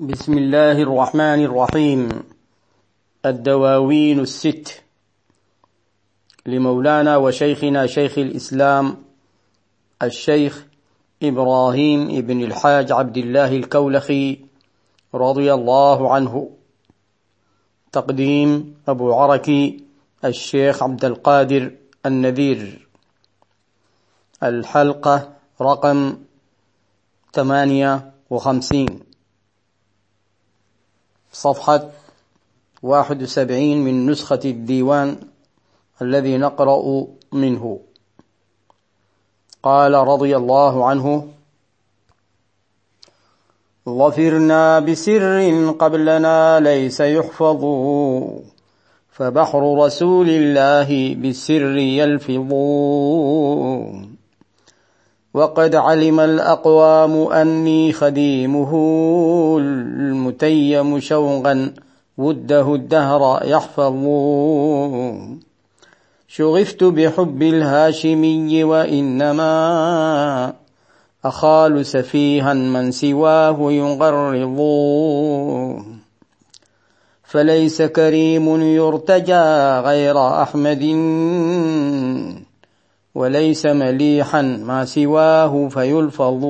[0.00, 2.08] بسم الله الرحمن الرحيم.
[3.26, 4.82] الدواوين الست.
[6.46, 8.96] لمولانا وشيخنا شيخ الإسلام
[10.02, 10.64] الشيخ
[11.22, 14.38] إبراهيم ابن الحاج عبد الله الكولخي
[15.14, 16.50] رضي الله عنه.
[17.92, 19.84] تقديم أبو عركي
[20.24, 21.72] الشيخ عبد القادر
[22.06, 22.88] النذير.
[24.42, 26.16] الحلقة رقم
[27.32, 29.15] ثمانية وخمسين.
[31.36, 31.90] صفحة
[32.82, 35.16] واحد وسبعين من نسخة الديوان
[36.02, 37.80] الذي نقرأ منه.
[39.62, 41.28] قال رضي الله عنه
[43.88, 47.64] ظفرنا بسر قبلنا ليس يحفظ
[49.10, 52.52] فبحر رسول الله بالسر يلفظ.
[55.36, 58.72] وقد علم الأقوام أني خديمه
[59.60, 61.72] المتيم شوقا
[62.18, 63.94] وده الدهر يحفظ
[66.28, 69.52] شغفت بحب الهاشمي وإنما
[71.24, 74.58] أخال سفيها من سواه يغرض
[77.24, 80.84] فليس كريم يرتجى غير أحمد.
[83.16, 86.44] وليس مليحا ما سواه فيلفظ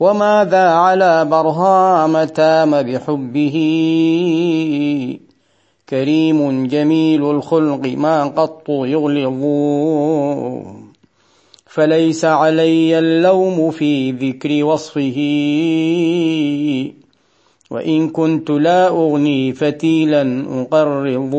[0.00, 3.56] وماذا على برهام تام بحبه؟
[5.88, 9.42] كريم جميل الخلق ما قط يغلظ
[11.66, 15.16] فليس علي اللوم في ذكر وصفه.
[17.70, 21.34] وإن كنت لا أغني فتيلا أقرض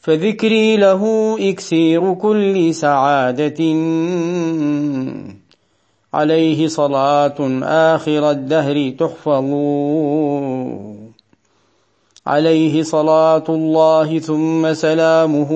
[0.00, 3.60] فذكري له إكسير كل سعادة.
[6.14, 7.60] عليه صلاة
[7.94, 9.44] آخر الدهر تحفظ
[12.26, 15.50] عليه صلاة الله ثم سلامه.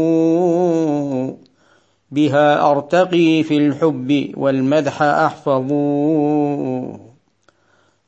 [2.11, 5.73] بها أرتقي في الحب والمدح أحفظ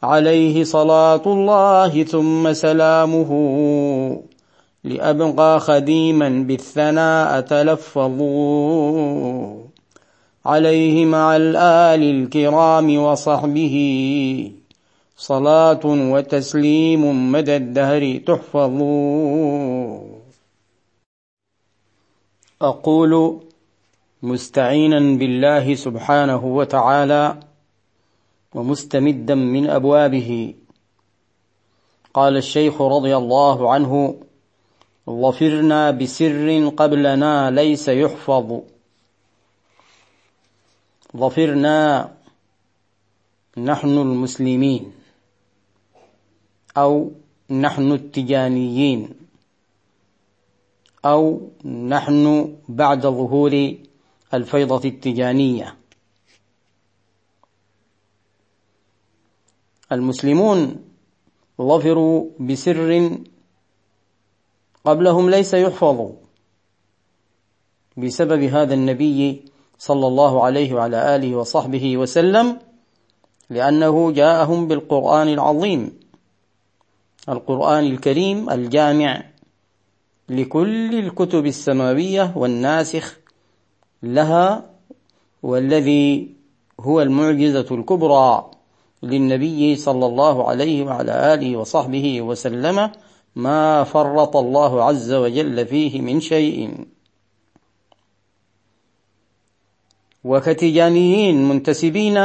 [0.02, 3.30] عليه صلاة الله ثم سلامه.
[4.86, 8.86] لأبقى خديما بالثناء تلفظوا.
[10.46, 13.76] عليه مع الآل الكرام وصحبه
[15.16, 18.82] صلاة وتسليم مدى الدهر تحفظ
[22.62, 23.40] أقول
[24.22, 27.40] مستعينا بالله سبحانه وتعالى
[28.54, 30.54] ومستمدا من أبوابه.
[32.14, 34.14] قال الشيخ رضي الله عنه
[35.10, 38.60] ظفرنا بسر قبلنا ليس يحفظ.
[41.16, 42.12] ظفرنا
[43.58, 44.92] نحن المسلمين
[46.76, 47.12] أو
[47.50, 49.14] نحن التجانيين
[51.04, 53.74] أو نحن بعد ظهور
[54.34, 55.76] الفيضة التجانية.
[59.92, 60.84] المسلمون
[61.60, 63.18] ظفروا بسر
[64.86, 66.10] قبلهم ليس يحفظ.
[67.96, 69.44] بسبب هذا النبي
[69.78, 72.58] صلى الله عليه وعلى آله وصحبه وسلم
[73.50, 75.92] لأنه جاءهم بالقرآن العظيم.
[77.28, 79.22] القرآن الكريم الجامع
[80.28, 83.18] لكل الكتب السماوية والناسخ
[84.02, 84.70] لها
[85.42, 86.34] والذي
[86.80, 88.50] هو المعجزة الكبرى
[89.02, 92.90] للنبي صلى الله عليه وعلى آله وصحبه وسلم.
[93.36, 96.86] ما فرط الله عز وجل فيه من شيء.
[100.24, 102.16] وكتجانيين منتسبين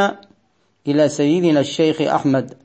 [0.88, 2.58] إلى سيدنا الشيخ أحمد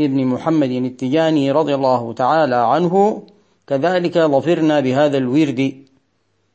[0.00, 3.22] ابن محمد التجاني رضي الله تعالى عنه.
[3.66, 5.84] كذلك ظفرنا بهذا الورد.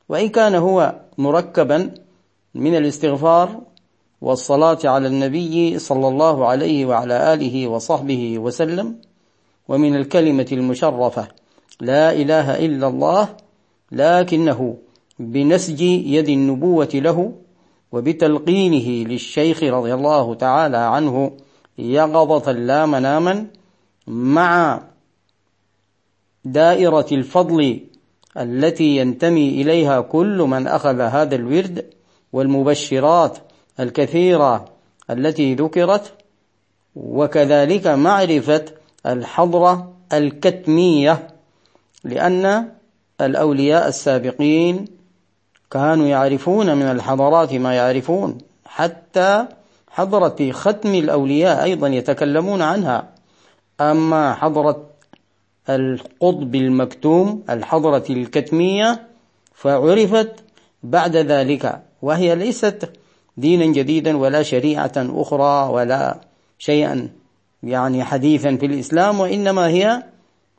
[0.09, 1.93] وإن كان هو مركبا
[2.55, 3.61] من الاستغفار
[4.21, 8.95] والصلاة على النبي صلى الله عليه وعلى آله وصحبه وسلم.
[9.67, 11.38] ومن الكلمة المشرفة
[11.81, 13.29] لا إله إلا الله
[13.91, 14.77] لكنه
[15.19, 17.33] بنسج يد النبوة له
[17.91, 21.31] وبتلقينه للشيخ رضي الله تعالى عنه
[21.77, 23.47] يقظة لا مناما
[24.07, 24.81] مع
[26.45, 27.79] دائرة الفضل
[28.37, 31.85] التي ينتمي إليها كل من أخذ هذا الورد
[32.33, 33.37] والمبشرات
[33.79, 34.65] الكثيرة
[35.09, 36.13] التي ذكرت
[36.95, 38.65] وكذلك معرفة
[39.05, 41.38] الحضرة الكتمية
[42.03, 42.69] لأن
[43.21, 44.85] الأولياء السابقين
[45.71, 49.45] كانوا يعرفون من الحضارات ما يعرفون حتى
[49.91, 53.09] حضرة ختم الأولياء أيضا يتكلمون عنها.
[53.81, 54.89] أما حضرة
[55.69, 59.07] القطب المكتوم الحضرة الكتمية
[59.53, 60.31] فعرفت
[60.83, 62.89] بعد ذلك وهي ليست
[63.37, 66.19] دينا جديدا ولا شريعة أخرى ولا
[66.59, 67.09] شيئا
[67.63, 70.03] يعني حديثا في الإسلام وإنما هي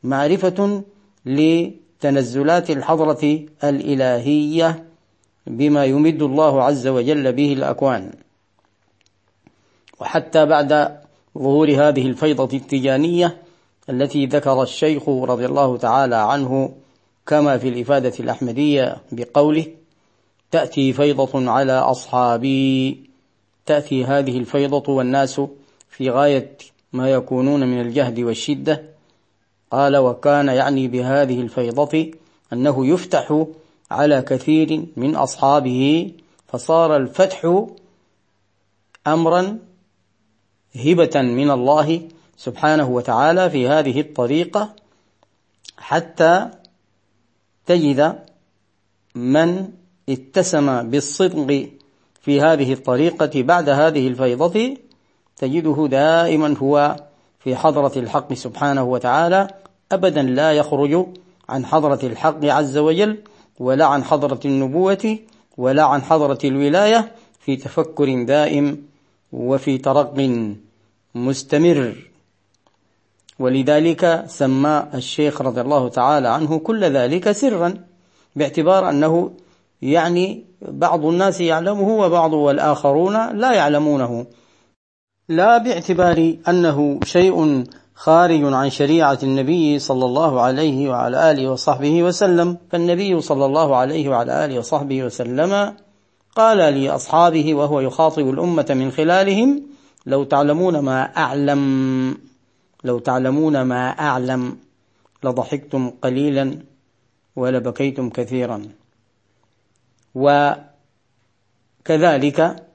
[0.03, 0.83] معرفة
[1.25, 4.85] لتنزلات الحضرة الإلهية
[5.47, 8.11] بما يمد الله عز وجل به الأكوان.
[9.99, 10.97] وحتى بعد
[11.37, 13.37] ظهور هذه الفيضة التجانية
[13.89, 16.73] التي ذكر الشيخ رضي الله تعالى عنه
[17.27, 19.65] كما في الإفادة الأحمدية بقوله
[20.51, 22.99] تأتي فيضة على أصحابي.
[23.65, 25.41] تأتي هذه الفيضة والناس
[25.89, 26.57] في غاية
[26.93, 28.90] ما يكونون من الجهد والشدة
[29.71, 32.11] قال وكان يعني بهذه الفيضة
[32.53, 33.45] أنه يفتح
[33.91, 36.11] على كثير من أصحابه
[36.47, 37.65] فصار الفتح
[39.07, 39.59] أمرا
[40.75, 42.01] هبة من الله
[42.37, 44.75] سبحانه وتعالى في هذه الطريقة
[45.77, 46.49] حتى
[47.65, 48.19] تجد
[49.15, 49.67] من
[50.09, 51.69] اتسم بالصدق
[52.21, 54.77] في هذه الطريقة بعد هذه الفيضة
[55.37, 56.95] تجده دائما هو
[57.39, 59.47] في حضرة الحق سبحانه وتعالى
[59.93, 61.05] أبدا لا يخرج
[61.49, 63.17] عن حضرة الحق عز وجل
[63.59, 65.17] ولا عن حضرة النبوة
[65.57, 68.87] ولا عن حضرة الولاية في تفكر دائم
[69.31, 70.13] وفي ترق
[71.15, 71.95] مستمر.
[73.39, 77.73] ولذلك سمى الشيخ رضي الله تعالى عنه كل ذلك سرا
[78.35, 79.31] باعتبار أنه
[79.81, 84.25] يعني بعض الناس يعلمه وبعض والآخرون لا يعلمونه.
[85.29, 87.65] لا باعتبار أنه شيء
[88.01, 92.57] خارج عن شريعة النبي صلى الله عليه وعلى آله وصحبه وسلم.
[92.71, 95.73] فالنبي صلى الله عليه وعلى آله وصحبه وسلم
[96.35, 99.63] قال لأصحابه وهو يخاطب الأمة من خلالهم
[100.05, 102.17] لو تعلمون ما أعلم
[102.83, 104.57] لو تعلمون ما أعلم
[105.23, 106.57] لضحكتم قليلا
[107.35, 108.61] ولبكيتم كثيرا.
[111.85, 112.67] وكذلك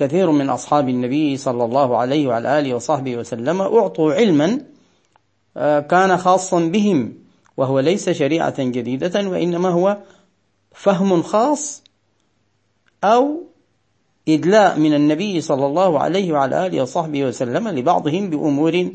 [0.00, 4.60] كثير من أصحاب النبي صلى الله عليه وعلى آله وصحبه وسلم أعطوا علما
[5.56, 7.12] آه، كان خاصا بهم
[7.56, 9.96] وهو ليس شريعة جديدة وإنما هو
[10.72, 11.82] فهم خاص
[13.04, 13.42] أو
[14.28, 18.88] إدلاء من النبي صلى الله عليه وعلى آله وصحبه وسلم لبعضهم بأمور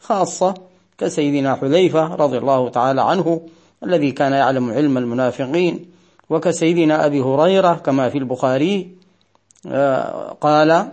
[0.00, 0.54] خاصة
[0.98, 3.40] كسيدنا حذيفة رضي الله تعالى عنه
[3.84, 5.86] الذي كان يعلم علم المنافقين
[6.30, 8.99] وكسيدنا أبي هريرة كما في البخاري
[10.40, 10.90] قال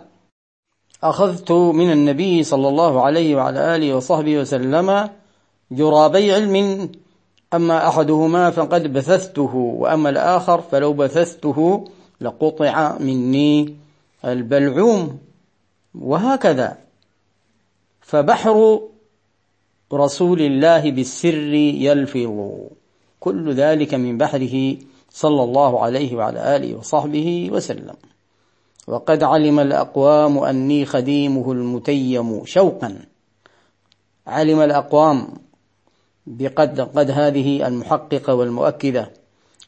[1.04, 5.10] أخذت من النبي صلى الله عليه وعلى آله وصحبه وسلم
[5.72, 6.90] جرابي علم
[7.54, 11.88] أما أحدهما فقد بثثته وأما الآخر فلو بثثته
[12.22, 13.76] لقطع مني
[14.26, 15.20] البلعوم.
[15.96, 16.78] وهكذا.
[18.02, 18.82] فبحر
[19.94, 22.52] رسول الله بالسر يلفظ.
[23.20, 24.78] كل ذلك من بحره
[25.10, 27.96] صلى الله عليه وعلى آله وصحبه وسلم.
[28.88, 33.00] وقد علم الأقوام أني خديمه المتيم شوقا.
[34.28, 35.28] علم الأقوام
[36.28, 39.12] بقد قد هذه المحققة والمؤكدة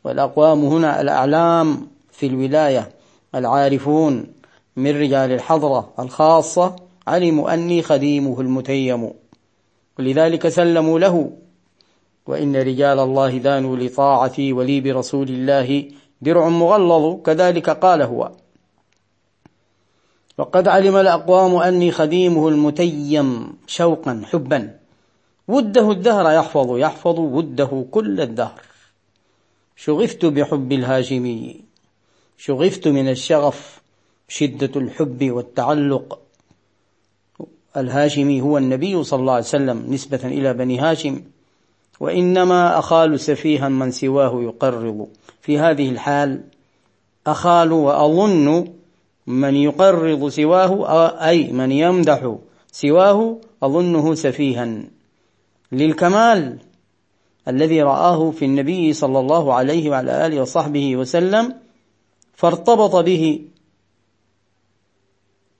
[0.03, 2.89] والأقوام هنا الأعلام في الولاية
[3.35, 4.27] العارفون
[4.75, 6.75] من رجال الحضرة الخاصة
[7.07, 9.09] علموا أني خديمه المتيم.
[9.99, 11.31] ولذلك سلموا له.
[12.27, 15.91] وإن رجال الله دانوا لطاعتي ولي برسول الله
[16.21, 18.31] درع مغلظ كذلك قال هو.
[20.39, 24.79] وقد علم الأقوام أني خديمه المتيم شوقا حبا.
[25.47, 28.61] وده الدهر يحفظ يحفظ وده كل الدهر.
[29.75, 31.61] شغفت بحب الهاشمي
[32.37, 33.81] شغفت من الشغف
[34.27, 36.19] شدة الحب والتعلق.
[37.77, 41.21] الهاشمي هو النبي صلى الله عليه وسلم نسبة إلى بني هاشم
[41.99, 45.07] وإنما أخال سفيها من سواه يقرب.
[45.41, 46.41] في هذه الحال
[47.27, 48.78] أخال وأظن
[49.29, 52.35] من يقرض سواه أي من يمدح
[52.71, 54.83] سواه أظنه سفيها.
[55.71, 56.57] للكمال
[57.47, 61.55] الذي رآه في النبي صلى الله عليه وعلى آله وصحبه وسلم
[62.33, 63.41] فارتبط به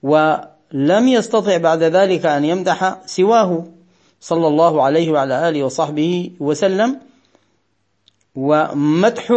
[0.02, 3.64] ولم يستطع بعد ذلك أن يمدح سواه
[4.20, 7.00] صلى الله عليه وعلى آله وصحبه وسلم.
[8.34, 9.30] ومدح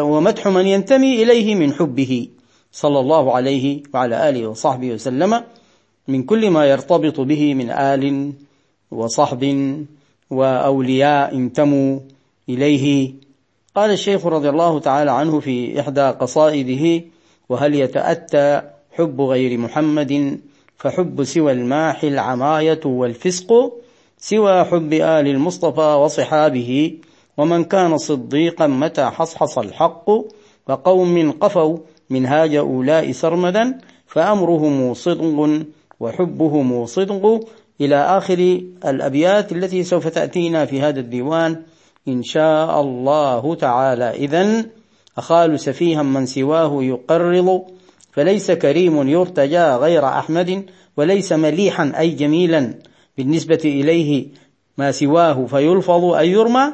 [0.00, 2.28] ومدح من ينتمي إليه من حبه.
[2.72, 5.42] صلى الله عليه وعلى آله وصحبه وسلم
[6.08, 8.32] من كل ما يرتبط به من آل
[8.90, 9.42] وصحب
[10.30, 12.00] وأولياء انتموا
[12.48, 13.12] إليه.
[13.74, 17.04] قال الشيخ رضي الله تعالى عنه في إحدى قصائده
[17.48, 18.62] وهل يتأتى
[18.92, 20.40] حب غير محمد؟
[20.76, 23.72] فحب سوى الماح العماية والفسق
[24.18, 26.98] سوى حب آل المصطفى وصحابه.
[27.36, 30.10] ومن كان صديقا متى حصحص الحق
[30.68, 31.78] وقوم قفوا
[32.10, 35.64] منهاج أولاء سرمدا فأمرهم صدق
[36.00, 37.48] وحبهم صدق
[37.80, 41.62] إلى آخر الأبيات التي سوف تأتينا في هذا الديوان
[42.08, 44.10] إن شاء الله تعالى.
[44.10, 44.64] إذا
[45.18, 47.62] أخال سفيها من سواه يقرض
[48.12, 50.64] فليس كريم يرتجى غير أحمد
[50.96, 52.74] وليس مليحا أي جميلا
[53.18, 54.28] بالنسبة إليه
[54.78, 56.72] ما سواه فيلفظ أي يرمى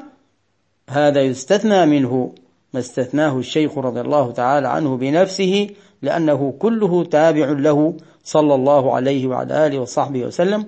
[0.88, 2.32] هذا يستثنى منه.
[2.74, 5.70] ما استثناه الشيخ رضي الله تعالى عنه بنفسه
[6.02, 7.94] لأنه كله تابع له
[8.24, 10.66] صلى الله عليه وعلى آله وصحبه وسلم.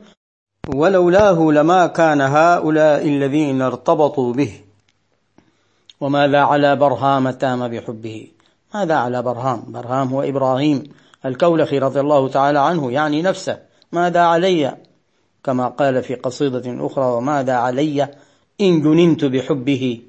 [0.69, 4.53] ولولاه لما كان هؤلاء الذين ارتبطوا به.
[6.01, 8.29] وماذا على برهام تام بحبه؟
[8.75, 10.83] ماذا على برهام؟ برهام هو إبراهيم
[11.27, 13.59] الكولخي رضي الله تعالى عنه يعني نفسه.
[13.93, 14.77] ماذا علي؟
[15.45, 18.09] كما قال في قصيدة أخرى وماذا علي
[18.61, 20.01] إن جننت بحبه؟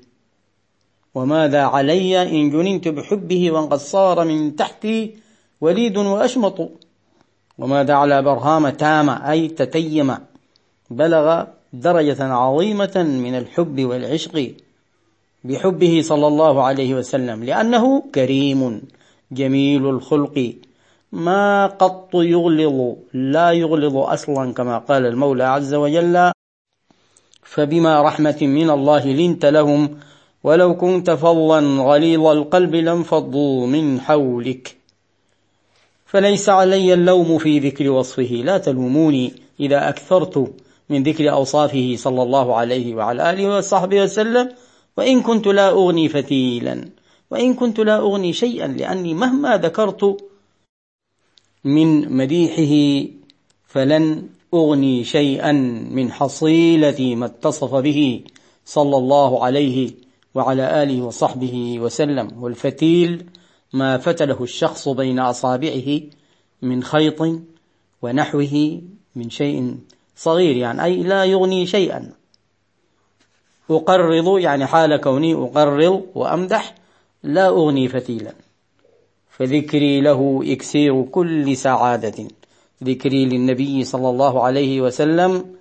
[1.20, 5.16] وماذا علي إن جننت بحبه وقد صار من تحتي
[5.62, 6.58] وليد وأشمط؟
[7.58, 10.10] وماذا على برهام تام أي تتيم؟
[10.90, 12.96] بلغ درجة عظيمة
[13.26, 14.54] من الحب والعشق
[15.44, 18.82] بحبه صلى الله عليه وسلم لأنه كريم
[19.32, 20.54] جميل الخلق.
[21.12, 26.32] ما قط يغلظ لا يغلظ أصلا كما قال المولى عز وجل
[27.44, 30.00] فبما رحمة من الله لنت لهم
[30.44, 34.76] ولو كنت فظا غليظ القلب لانفضوا من حولك.
[36.06, 38.42] فليس علي اللوم في ذكر وصفه.
[38.46, 40.54] لا تلوموني إذا أكثرت
[40.90, 44.50] من ذكر أوصافه صلى الله عليه وعلى آله وصحبه وسلم.
[44.98, 46.90] وإن كنت لا أغني فتيلا.
[47.32, 50.18] وإن كنت لا أغني شيئا لأني مهما ذكرت
[51.64, 53.08] من مديحه
[53.68, 55.52] فلن أغني شيئا
[55.92, 58.22] من حصيلة ما اتصف به
[58.66, 59.92] صلى الله عليه
[60.36, 62.44] وعلى آله وصحبه وسلم.
[62.44, 63.26] والفتيل
[63.74, 66.02] ما فتله الشخص بين أصابعه
[66.62, 67.22] من خيط
[68.02, 68.82] ونحوه
[69.16, 69.78] من شيء
[70.16, 72.12] صغير يعني أي لا يغني شيئا.
[73.70, 76.76] أقرض يعني حال كوني أقرض وأمدح
[77.24, 78.34] لا أغني فتيلا.
[79.30, 82.28] فذكري له إكسير كل سعادة.
[82.84, 85.59] ذكري للنبي صلى الله عليه وسلم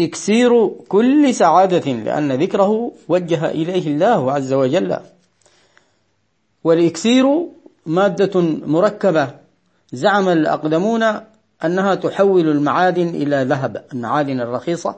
[0.00, 4.96] إكسير كل سعادة لأن ذكره وجه إليه الله عز وجل.
[6.64, 7.26] والإكسير
[7.86, 9.30] مادة مركبة
[9.92, 11.02] زعم الأقدمون
[11.64, 14.96] أنها تحول المعادن إلى ذهب المعادن الرخيصة.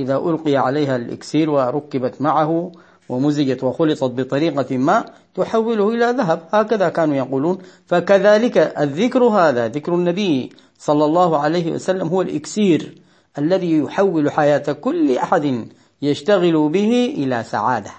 [0.00, 2.72] إذا ألقي عليها الإكسير وركبت معه
[3.08, 6.42] ومزجت وخلطت بطريقة ما تحوله إلى ذهب.
[6.52, 7.58] هكذا كانوا يقولون.
[7.86, 13.01] فكذلك الذكر هذا ذكر النبي صلى الله عليه وسلم هو الإكسير.
[13.38, 15.68] الذي يحول حياة كل أحد
[16.02, 17.90] يشتغل به إلى سعادة.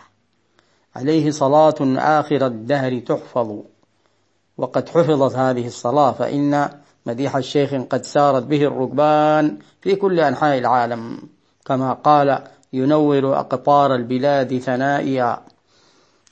[0.96, 3.52] عليه صلاة آخر الدهر تحفظ.
[4.58, 6.70] وقد حفظت هذه الصلاة فإن
[7.06, 11.20] مديح الشيخ قد سارت به الركبان في كل أنحاء العالم.
[11.66, 15.40] كما قال ينور أقطار البلاد ثنائيا.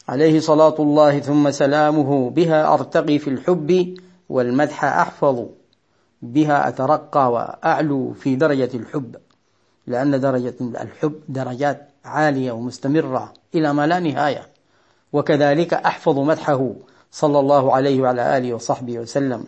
[0.10, 3.98] عليه صلاة الله ثم سلامه بها أرتقي في الحب
[4.29, 5.46] والمدح أحفظ.
[6.22, 9.16] بها أترقى وأعلو في درجة الحب
[9.88, 14.48] لأن درجة الحب درجات عالية ومستمرة إلى ما لا نهاية.
[15.13, 16.74] وكذلك أحفظ مدحه
[17.12, 19.44] صلى الله عليه وعلى آله وصحبه وسلم.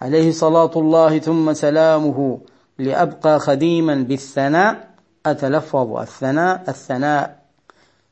[0.00, 2.40] عليه صلاة الله ثم سلامه
[2.78, 4.88] لأبقى خديما بالثناء
[5.26, 7.42] أتلفظ الثناء الثناء.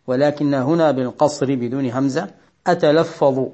[0.06, 2.30] ولكن هنا بالقصر بدون همزة
[2.66, 3.47] أتلفظ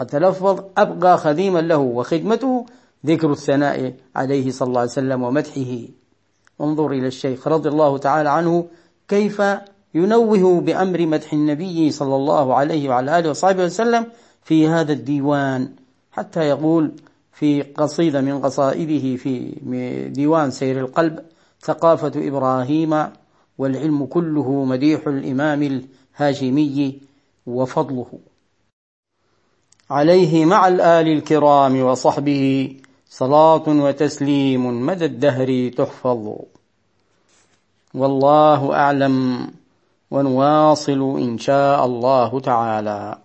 [0.00, 2.66] أتلفظ أبقى خديما له وخدمته
[3.06, 5.78] ذكر الثناء عليه صلى الله عليه وسلم ومدحه.
[6.60, 8.66] انظر إلى الشيخ رضي الله تعالى عنه
[9.08, 9.42] كيف
[9.94, 14.06] ينوه بأمر مدح النبي صلى الله عليه وعلى آله وصحبه وسلم
[14.42, 15.68] في هذا الديوان.
[16.12, 16.92] حتى يقول
[17.32, 19.52] في قصيدة من قصائده في
[20.14, 21.18] ديوان سير القلب
[21.60, 23.06] ثقافة إبراهيم
[23.58, 25.82] والعلم كله مديح الإمام
[26.18, 27.00] الهاشمي
[27.46, 28.06] وفضله.
[29.90, 32.76] عليه مع الآل الكرام وصحبه
[33.16, 36.24] صلاة وتسليم مدى الدهر تحفظ.
[37.94, 39.48] والله أعلم
[40.10, 43.18] ونواصل إن شاء الله تعالى.